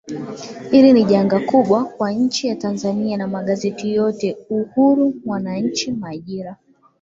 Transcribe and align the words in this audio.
hili 0.71 0.93
ni 0.93 1.03
janga 1.03 1.39
kubwa 1.39 1.85
kwa 1.85 2.11
nchi 2.11 2.47
ya 2.47 2.55
tanzania 2.55 3.17
na 3.17 3.27
magazeti 3.27 3.93
yote 3.93 4.37
uhuru 4.49 5.13
mwananchi 5.25 5.91
majira 5.91 6.57